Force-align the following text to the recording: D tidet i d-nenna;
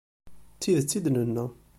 D 0.55 0.59
tidet 0.61 0.97
i 0.97 0.99
d-nenna; 1.05 1.45